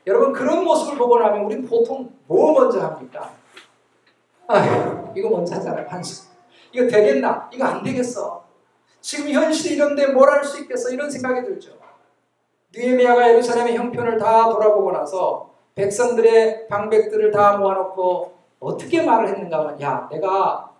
[0.09, 3.31] 여러분 그런 모습을 보고 나면 우리 보통 뭐 먼저 합니까?
[4.47, 6.27] 아휴 이거 먼저 하잖아요 한숨
[6.73, 7.49] 이거 되겠나?
[7.53, 8.43] 이거 안 되겠어
[9.01, 10.89] 지금 현실이 이런데 뭘 할 수 있겠어?
[10.91, 11.73] 이런 생각이 들죠
[12.75, 20.09] 느헤미야가 예루살렘의 형편을 다 돌아보고 나서 백성들의 방백들을 다 모아놓고 어떻게 말을 했는가 하면 야
[20.11, 20.71] 내가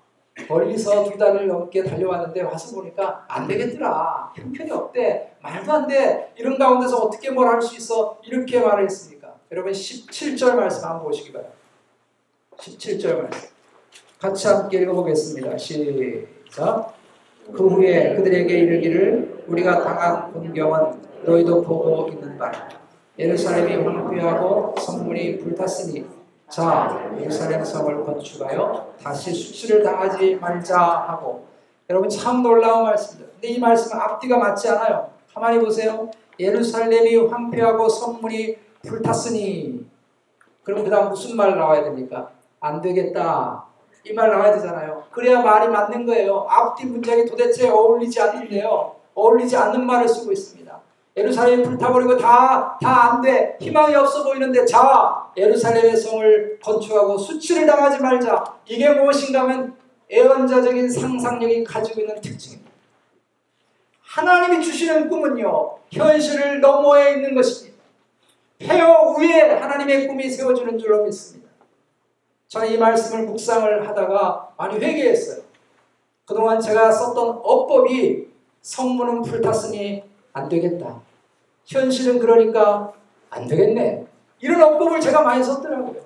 [0.49, 4.33] 멀리서 두 달을 넘게 달려왔는데 와서 보니까 안 되겠더라.
[4.37, 5.37] 형편이 없대.
[5.43, 6.33] 말도 안 돼.
[6.37, 8.19] 이런 가운데서 어떻게 뭘 할 수 있어?
[8.23, 9.18] 이렇게 말을 했으니까.
[9.51, 11.57] 여러분 17절 말씀 한번 보시기 바랍니다.
[12.59, 13.49] 17절 말씀.
[14.19, 15.57] 같이 함께 읽어보겠습니다.
[15.57, 16.95] 시작.
[17.51, 22.69] 그 후에 그들에게 이르기를 우리가 당한 공경은 너희도 보고 있는 바라.
[23.19, 26.05] 예루살렘이 황폐하고 성문이 불탔으니
[26.51, 31.47] 자, 예루살렘 성을 건축하여 다시 수치를 당하지 말자 하고
[31.89, 33.33] 여러분 참 놀라운 말씀입니다.
[33.33, 35.11] 근데 이 말씀은 앞뒤가 맞지 않아요.
[35.33, 36.11] 가만히 보세요.
[36.39, 39.87] 예루살렘이 황폐하고 성문이 불탔으니
[40.65, 42.31] 그럼 그 다음 무슨 말 나와야 됩니까?
[42.61, 43.65] 안 되겠다.
[44.05, 45.05] 이 말 나와야 되잖아요.
[45.11, 46.47] 그래야 말이 맞는 거예요.
[46.49, 48.95] 앞뒤 문장이 도대체 어울리지 않는데요.
[49.15, 50.81] 어울리지 않는 말을 쓰고 있습니다.
[51.17, 53.57] 예루살렘이 불타버리고 다, 다 안 돼.
[53.61, 58.45] 희망이 없어 보이는데 자, 예루살렘의 성을 건축하고 수치를 당하지 말자.
[58.67, 59.77] 이게 무엇인가 하면
[60.11, 62.71] 애언자적인 상상력이 가지고 있는 특징입니다.
[64.03, 67.68] 하나님이 주시는 꿈은요, 현실을 너머에 있는 것입니다.
[68.59, 71.49] 폐허 위에 하나님의 꿈이 세워주는 줄로 믿습니다.
[72.49, 75.43] 저는 이 말씀을 묵상을 하다가 많이 회개했어요.
[76.25, 78.29] 그동안 제가 썼던 어법이
[78.63, 81.01] 성문은 불탔으니 안 되겠다.
[81.65, 82.93] 현실은 그러니까
[83.31, 84.07] 안 되겠네.
[84.41, 86.01] 이런 어법을 제가 많이 썼더라고요.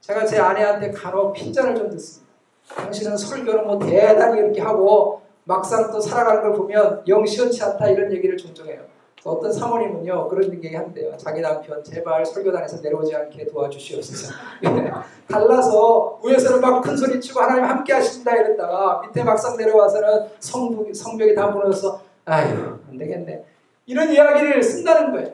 [0.00, 2.32] 제가 제 아내한테 간혹 핀잔을 좀 듣습니다.
[2.74, 8.12] 당신은 설교는 뭐 대단히 이렇게 하고 막상 또 살아가는 걸 보면 영 시원치 않다 이런
[8.12, 8.91] 얘기를 종종 해요.
[9.24, 11.16] 어떤 사모님은요 그런 얘기 한대요.
[11.16, 14.32] 자기 남편 제발 설교단에서 내려오지 않게 도와주시옵소서.
[15.30, 21.34] 갈라서 위에서는 막 큰 소리 치고 하나님 함께 하신다 이랬다가 밑에 막상 내려와서는 성벽, 성벽이
[21.34, 23.44] 다 무너져서 아휴 안 되겠네.
[23.86, 25.32] 이런 이야기를 쓴다는 거예요.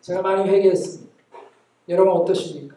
[0.00, 1.12] 제가 많이 회개했습니다.
[1.90, 2.76] 여러분 어떠십니까?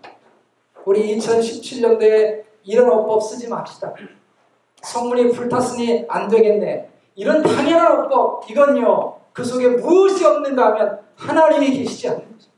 [0.85, 3.93] 우리 2017년도에 이런 어법 쓰지 맙시다.
[4.81, 6.89] 성문이 불탔으니 안 되겠네.
[7.15, 12.49] 이런 당연한 어법, 이건요, 그 속에 무엇이 없는가 하면 하나님이 계시지 않는 거죠.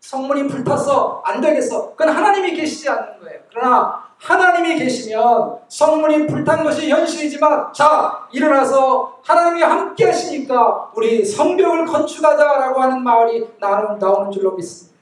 [0.00, 1.90] 성문이 불탔어, 안 되겠어.
[1.90, 3.40] 그건 하나님이 계시지 않는 거예요.
[3.50, 12.80] 그러나 하나님이 계시면 성문이 불탄 것이 현실이지만 자 일어나서 하나님이 함께 하시니까 우리 성벽을 건축하자라고
[12.80, 14.98] 하는 말이 나오는, 줄로 믿습니다.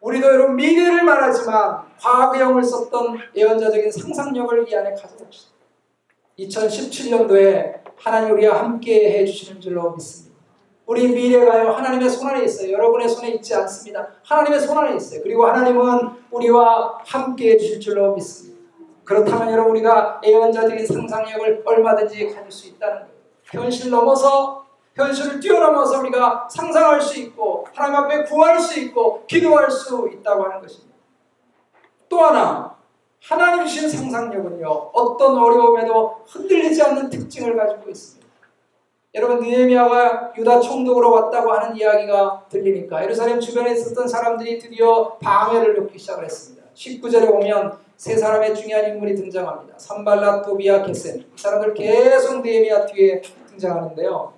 [0.00, 5.52] 우리도 여러분 미래를 말하지만 과거형을 썼던 예언자적인 상상력을 이 안에 가져봅시다.
[6.38, 10.36] 2017년도에 하나님 우리와 함께 해주시는 줄로 믿습니다.
[10.86, 12.72] 우리 미래가요 하나님의 손 안에 있어요.
[12.72, 14.08] 여러분의 손에 있지 않습니다.
[14.24, 15.20] 하나님의 손 안에 있어요.
[15.22, 18.58] 그리고 하나님은 우리와 함께 해주실 줄로 믿습니다.
[19.04, 23.18] 그렇다면 여러분 우리가 예언자적인 상상력을 얼마든지 가질 수 있다는 거예요.
[23.44, 30.10] 현실 넘어서 현실을 뛰어넘어서 우리가 상상할 수 있고 하나님 앞에 구할 수 있고 기도할 수
[30.12, 30.94] 있다고 하는 것입니다.
[32.08, 32.77] 또 하나
[33.22, 38.28] 하나님 주신 상상력은요 어떤 어려움에도 흔들리지 않는 특징을 가지고 있습니다.
[39.14, 45.98] 여러분 느헤미야가 유다 총독으로 왔다고 하는 이야기가 들리니까 예루살렘 주변에 있었던 사람들이 드디어 방해를 놓기
[45.98, 46.64] 시작을 했습니다.
[46.74, 49.76] 19절에 보면 세 사람의 중요한 인물이 등장합니다.
[49.76, 51.18] 산발라, 토비아, 게셈.
[51.18, 54.32] 이 사람들 계속 느헤미야 뒤에 등장하는데요.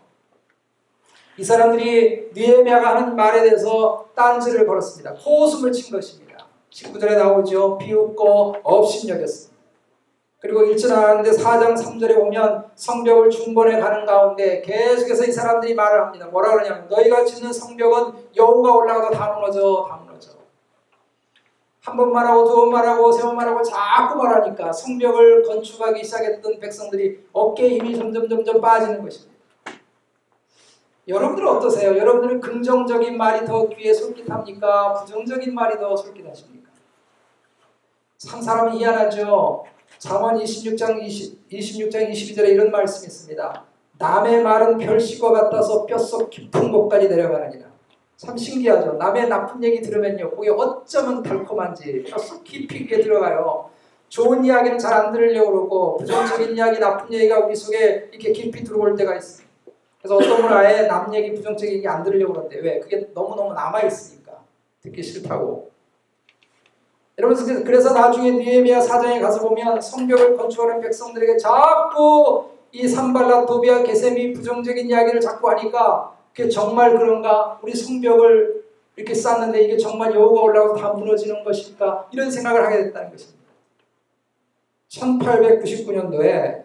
[1.36, 5.14] 이 사람들이 느헤미야가 하는 말에 대해서 딴지를 걸었습니다.
[5.14, 6.29] 코웃음을 친 것입니다.
[6.72, 7.78] 19절에 나오죠.
[7.78, 9.50] 비웃고 업신여겼습니다.
[10.40, 16.26] 그리고 1절 하는데 4장 3절에 보면 성벽을 중본해 가는 가운데 계속해서 이 사람들이 말을 합니다.
[16.28, 20.30] 뭐라 그러냐면 너희가 짓는 성벽은 여우가 올라가도 다 무너져 다 무너져.
[21.82, 27.26] 한 번 말하고 두 번 말하고 세 번 말하고 자꾸 말하니까 성벽을 건축하기 시작했던 백성들이
[27.32, 29.30] 어깨에 힘이 점점 점점 빠지는 것입니다.
[31.08, 31.96] 여러분들은 어떠세요?
[31.98, 34.92] 여러분들은 긍정적인 말이 더 귀에 솔깃합니까?
[34.94, 36.59] 부정적인 말이 더 솔깃하십니까?
[38.20, 39.64] 참 사람이 희한하죠.
[39.98, 43.64] 잠언 26장 20, 26장 22절에 이런 말씀이 있습니다.
[43.98, 47.70] 남의 말은 별시과 같아서 뼛속 깊은 곳까지 내려가느니라.
[48.18, 48.92] 참 신기하죠.
[48.94, 50.32] 남의 나쁜 얘기 들으면요.
[50.36, 53.70] 그게 어쩌면 달콤한지 뼛속 깊이 있게 들어가요.
[54.10, 58.96] 좋은 이야기는 잘 안 들으려고 그러고 부정적인 이야기, 나쁜 얘기가 우리 속에 이렇게 깊이 들어올
[58.96, 59.46] 때가 있어요.
[59.98, 62.80] 그래서 어떤 분은 아예 남 얘기, 부정적인 얘기 안 들으려고 그러는데 왜?
[62.80, 64.44] 그게 너무너무 남아있으니까
[64.82, 65.70] 듣기 싫다고.
[67.20, 74.32] 여러분 그래서 나중에 느헤미야 사장에 가서 보면 성벽을 건축하는 백성들에게 자꾸 이 산발라 도비아 게셈이
[74.32, 77.58] 부정적인 이야기를 자꾸 하니까 그게 정말 그런가?
[77.62, 78.64] 우리 성벽을
[78.96, 82.08] 이렇게 쌓는데 이게 정말 여우가 올라가서 다 무너지는 것일까?
[82.12, 83.40] 이런 생각을 하게 됐다는 것입니다.
[84.88, 86.64] 1899년도에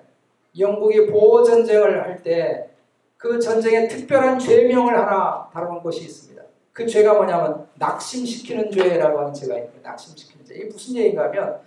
[0.57, 2.75] 영국이 보호 전쟁을 할 때
[3.17, 6.34] 그 전쟁에 특별한 죄명을 하나 다룬 것이 있습니다.
[6.75, 9.89] 그 죄가 뭐냐면 낙심시키는 죄라고 하는 죄가 있습니다.
[9.89, 10.55] 낙심시키는 죄.
[10.55, 11.61] 이게 무슨 얘기인가 하면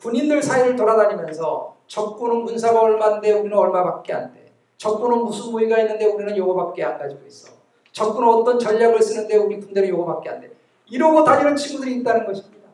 [0.00, 4.52] 군인들 사이를 돌아다니면서 적군은 군사가 얼마인데 우리는 얼마밖에 안 돼.
[4.76, 7.52] 적군은 무슨 무기가 있는데 우리는 요거밖에 안 가지고 있어.
[7.92, 10.50] 적군은 어떤 전략을 쓰는데 우리 군대는 요거밖에 안 돼.
[10.86, 12.68] 이러고 다니는 친구들이 있다는 것입니다.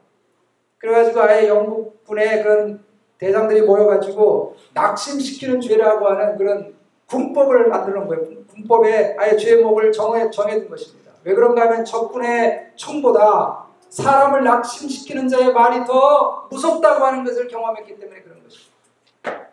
[0.78, 2.82] 그래가지고 아예 영국군의 그런
[3.18, 6.74] 대장들이 모여가지고 낙심시키는 죄라고 하는 그런
[7.10, 8.42] 군법을 만드는 거예요.
[8.50, 11.03] 군법에 아예 죄목을 정해, 정해둔 것입니다.
[11.24, 18.20] 왜 그런가 하면 적군의 총보다 사람을 낙심시키는 자의 말이 더 무섭다고 하는 것을 경험했기 때문에
[18.22, 19.50] 그런 것입니다.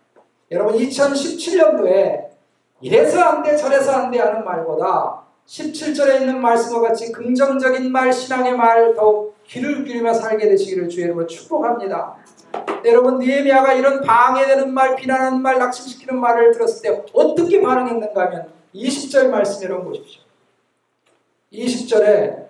[0.51, 2.31] 여러분 2017년도에
[2.81, 8.55] 이래서 안 돼, 저래서 안 돼 하는 말보다 17절에 있는 말씀과 같이 긍정적인 말, 신앙의
[8.57, 12.15] 말 더욱 귀를 기울이며 살게 되시기를 주의 이름으로 축복합니다.
[12.86, 19.27] 여러분 니에미아가 이런 방해되는 말, 비난하는 말, 낙심시키는 말을 들었을 때 어떻게 반응했는가 하면 20절
[19.29, 20.31] 말씀 여러분 보십시오.
[21.51, 22.41] 20절에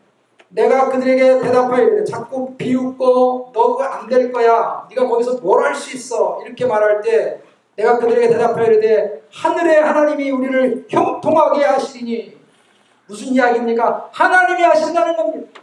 [0.49, 4.85] 내가 그들에게 대답하여 자꾸 비웃고 너 그거 안 될 거야.
[4.89, 6.41] 네가 거기서 뭘 할 수 있어.
[6.45, 7.39] 이렇게 말할 때
[7.75, 12.37] 내가 그들에게 대답하여 이르되 하늘의 하나님이 우리를 형통하게 하시리니
[13.07, 14.09] 무슨 이야기입니까?
[14.11, 15.61] 하나님이 하신다는 겁니다.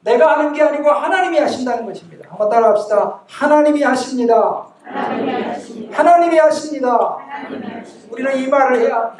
[0.00, 2.28] 내가 하는 게 아니고 하나님이 하신다는 것입니다.
[2.30, 3.22] 한번 따라합시다.
[3.28, 4.66] 하나님이 하십니다.
[4.84, 5.98] 하나님이 하십니다.
[5.98, 7.18] 하나님이 하십니다.
[7.28, 8.08] 하나님이 하십니다.
[8.12, 9.16] 우리는 이 말을 해야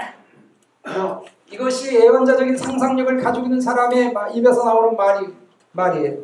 [0.85, 1.21] 합니다.
[1.51, 5.27] 이것이 예언자적인 상상력을 가지고 있는 사람의 마- 입에서 나오는 말이
[5.73, 6.19] 말이에요.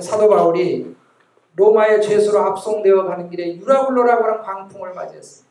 [0.00, 0.94] 사도 바울이
[1.56, 5.44] 로마의 죄수로 압송되어 가는 길에 유라굴로라고 하는 광풍을 맞이했어요.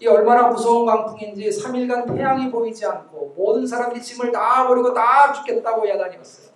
[0.00, 5.88] 이 얼마나 무서운 광풍인지 3일간 태양이 보이지 않고 모든 사람들이 짐을 다 버리고 다 죽겠다고
[5.88, 6.48] 야단이었어요.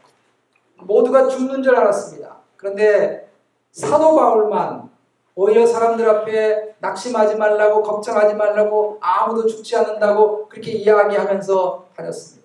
[0.78, 2.36] 모두가 죽는 줄 알았습니다.
[2.56, 3.28] 그런데
[3.72, 4.90] 사도 바울만
[5.34, 12.42] 오히려 사람들 앞에 낙심하지 말라고 걱정하지 말라고 아무도 죽지 않는다고 그렇게 이야기하면서 다녔습니다.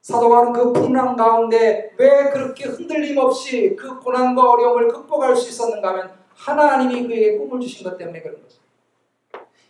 [0.00, 5.90] 사도 바울은 그 풍랑 가운데 왜 그렇게 흔들림 없이 그 고난과 어려움을 극복할 수 있었는가
[5.90, 8.62] 하면 하나님이 그에게 꿈을 주신 것 때문에 그런 것입니다.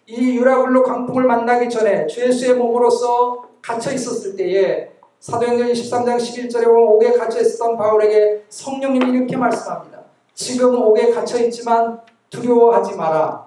[0.07, 4.90] 이 유라굴로 광풍을 만나기 전에 죄수의 몸으로서 갇혀 있었을 때에
[5.21, 10.03] 사도행전 13장 11절에 보면 옥에 갇혀 있었던 바울에게 성령님이 이렇게 말씀합니다.
[10.35, 12.01] 지금 옥에 갇혀 있지만
[12.33, 13.47] 두려워하지 마라.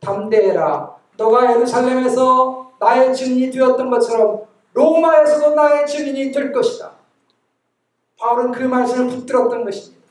[0.00, 0.94] 담대해라.
[1.16, 4.42] 너가 예루살렘에서 나의 증인이 되었던 것처럼
[4.74, 6.90] 로마에서도 나의 증인이 될 것이다.
[8.18, 10.04] 바울은 그 말씀을 붙들었던 것입니다.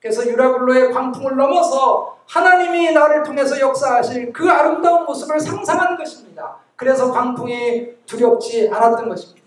[0.00, 6.56] 그래서 유라굴로의 광풍을 넘어서 하나님이 나를 통해서 역사하실 그 아름다운 모습을 상상하는 것입니다.
[6.74, 9.40] 그래서 광풍이 두렵지 않았던 것입니다.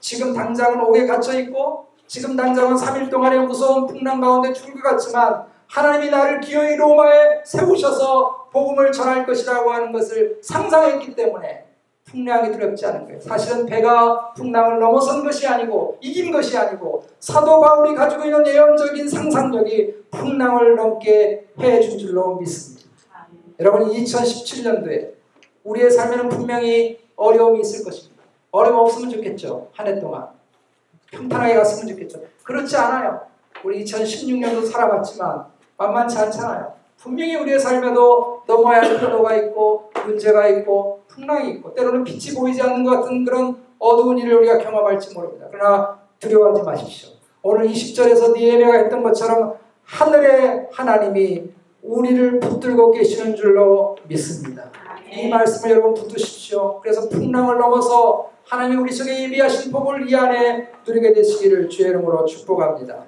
[0.00, 5.46] 지금 당장은 옥에 갇혀 있고 지금 당장은 3일 동안의 무서운 풍랑 가운데 죽을 것 같지만
[5.68, 11.64] 하나님이 나를 기어이 로마에 세우셔서 복음을 전할 것이라고 하는 것을 상상했기 때문에
[12.04, 13.20] 풍랑이 두렵지 않은 거예요.
[13.20, 20.04] 사실은 배가 풍랑을 넘어선 것이 아니고 이긴 것이 아니고 사도 바울이 가지고 있는 예언적인 상상력이
[20.10, 22.88] 풍랑을 넘게 해준 줄로 믿습니다.
[23.60, 25.12] 여러분 2017년도에
[25.64, 28.22] 우리의 삶에는 분명히 어려움이 있을 것입니다.
[28.52, 29.68] 어려움 없으면 좋겠죠.
[29.74, 30.28] 한 해 동안
[31.10, 32.22] 평탄하게 갔으면 좋겠죠.
[32.42, 33.20] 그렇지 않아요.
[33.64, 35.44] 우리 2016년도 살아봤지만
[35.78, 36.74] 만만치 않잖아요.
[36.98, 42.84] 분명히 우리의 삶에도 넘어야 할 변호가 있고 문제가 있고 풍랑이 있고 때로는 빛이 보이지 않는
[42.84, 45.46] 것 같은 그런 어두운 일을 우리가 경험할지 모릅니다.
[45.50, 47.10] 그러나 두려워하지 마십시오.
[47.42, 49.54] 오늘 20절에서 니에미아가 했던 것처럼
[49.84, 51.50] 하늘의 하나님이
[51.82, 54.70] 우리를 붙들고 계시는 줄로 믿습니다.
[55.10, 56.80] 이 말씀을 여러분 붙드십시오.
[56.80, 63.04] 그래서 풍랑을 넘어서 하나님 우리 속에 예비하신 복을 이 안에 누리게 되시기를 주의 이름으로 축복합니다.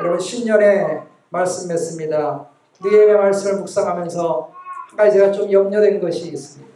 [0.00, 2.46] 여러분 신년에 말씀 맺습니다.
[2.82, 4.50] 느헤미야 말씀을 묵상하면서
[4.90, 6.68] 한 가지 제가 좀 염려된 것이 있습니다.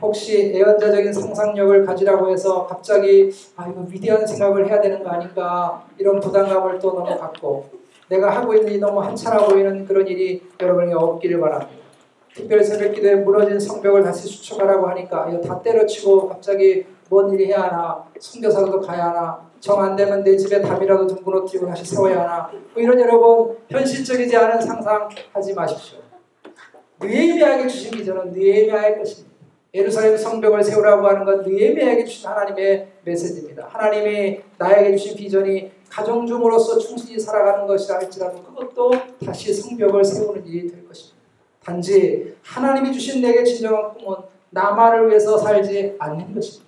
[0.00, 6.18] 혹시 애언자적인 상상력을 가지라고 해서 갑자기 아 이거 위대한 생각을 해야 되는 거 아닌가 이런
[6.18, 7.66] 부담감을 또 너무 갖고
[8.08, 11.82] 내가 하고 있는 일이 너무 한차라 보이는 그런 일이 여러분에게 없기를 바랍니다.
[12.34, 18.02] 특별 새벽기도에 무너진 성벽을 다시 수축하라고 하니까 이거 다 때려치고 갑자기 뭔 일이 해야 하나
[18.18, 22.82] 선교사도 가야 하나 정 안 되면 내 집에 담이라도 좀 무너뜨리고 다시 세워야 하나 뭐
[22.82, 25.98] 이런 여러분 현실적이지 않은 상상 하지 마십시오.
[27.00, 29.30] 느헤미야에게 주신 비전은 느헤미야의 것입니다.
[29.74, 33.66] 예루살렘 성벽을 세우라고 하는 건 느헤미야에게 주신 하나님의 메시지입니다.
[33.68, 38.90] 하나님이 나에게 주신 비전이 가정주부로서 충실히 살아가는 것이라 할지라도 그것도
[39.26, 41.20] 다시 성벽을 세우는 일이 될 것입니다.
[41.62, 44.16] 단지 하나님이 주신 내게 진정한 꿈은
[44.48, 46.61] 나만을 위해서 살지 않는 것입니다.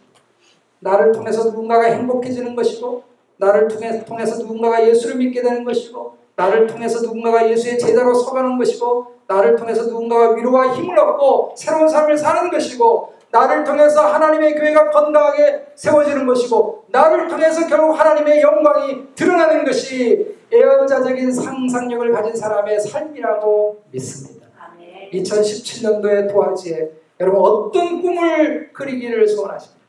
[0.85, 3.03] 나를 통해서 누군가가 행복해지는 것이고
[3.39, 9.07] 나를 통해, 통해서 누군가가 예수를 믿게 되는 것이고 나를 통해서 누군가가 예수의 제자로 서가는 것이고
[9.26, 15.68] 나를 통해서 누군가가 위로와 힘을 얻고 새로운 삶을 사는 것이고 나를 통해서 하나님의 교회가 건강하게
[15.74, 24.47] 세워지는 것이고 나를 통해서 결국 하나님의 영광이 드러나는 것이 애언자적인 상상력을 가진 사람의 삶이라고 믿습니다.
[24.59, 25.11] 아멘.
[25.12, 29.84] 2017년도의 도화지에 여러분 어떤 꿈을 그리기를 소원하십니까?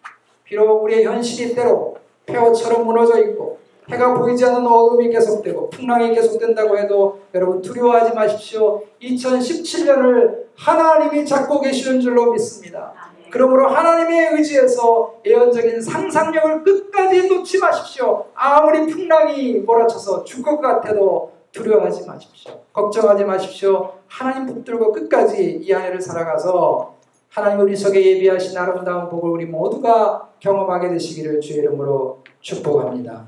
[0.46, 7.20] 비록 우리의 현실이 때로 폐허처럼 무너져 있고 해가 보이지 않는 어둠이 계속되고 풍랑이 계속된다고 해도
[7.34, 8.82] 여러분 두려워하지 마십시오.
[9.02, 12.94] 2017년을 하나님이 잡고 계시는 줄로 믿습니다.
[13.30, 18.26] 그러므로 하나님의 의지에서 예언적인 상상력을 끝까지 놓지 마십시오.
[18.34, 22.54] 아무리 풍랑이 몰아쳐서 죽을 것 같아도 두려워하지 마십시오.
[22.72, 23.94] 걱정하지 마십시오.
[24.08, 26.95] 하나님 붙들고 끝까지 이한 해를 살아가서
[27.36, 33.26] 하나님 우리 속에 예비하신 아름다운 복을 우리 모두가 경험하게 되시기를 주의 이름으로 축복합니다.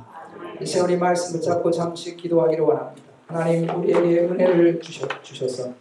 [0.62, 3.06] 이 시간 우리 말씀을 잡고 잠시 기도하기를 원합니다.
[3.28, 5.72] 하나님 우리에게 은혜를 주셔, 주셔서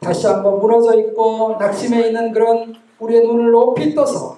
[0.00, 4.36] 다시 한번 무너져 있고 낙심해 있는 그런 우리의 눈을 높이 떠서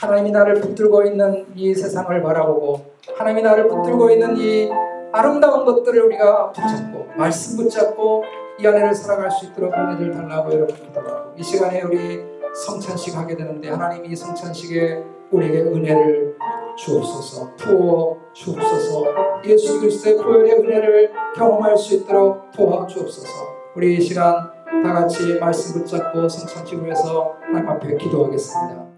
[0.00, 2.80] 하나님이 나를 붙들고 있는 이 세상을 바라보고
[3.14, 4.70] 하나님이 나를 붙들고 있는 이
[5.12, 8.24] 아름다운 것들을 우리가 붙잡고 말씀 붙잡고
[8.60, 12.20] 이 안에를 살아갈 수 있도록 은혜를 달라고 여러분 기도하고 이 시간에 우리
[12.66, 16.36] 성찬식 하게 되는데 하나님이 이 성찬식에 우리에게 은혜를
[16.76, 19.04] 주옵소서 부어 주옵소서
[19.46, 23.28] 예수 그리스도의 보혈의 은혜를 경험할 수 있도록 도와 주옵소서
[23.74, 24.50] 우리 이 시간
[24.82, 28.89] 다 같이 말씀 붙잡고 성찬식을 위해서 하나님 앞에 기도하겠습니다.